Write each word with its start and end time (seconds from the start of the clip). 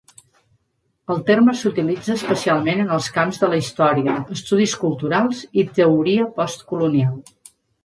El 1.15 1.19
terme 1.27 1.53
s'utilitza 1.59 2.15
especialment 2.21 2.81
en 2.85 2.89
els 2.97 3.11
camps 3.19 3.39
de 3.43 3.51
la 3.53 3.61
història, 3.65 4.17
estudis 4.39 4.75
culturals 4.87 5.45
i 5.65 5.69
teoria 5.79 6.29
postcolonial. 6.41 7.17